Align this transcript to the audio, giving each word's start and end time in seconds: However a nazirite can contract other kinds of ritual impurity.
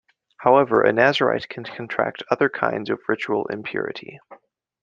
However 0.39 0.81
a 0.81 0.91
nazirite 0.91 1.47
can 1.47 1.63
contract 1.63 2.23
other 2.31 2.49
kinds 2.49 2.89
of 2.89 3.01
ritual 3.07 3.45
impurity. 3.51 4.19